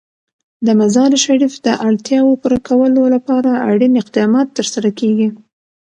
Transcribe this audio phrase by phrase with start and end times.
[0.65, 5.29] د مزارشریف د اړتیاوو پوره کولو لپاره اړین اقدامات ترسره کېږي.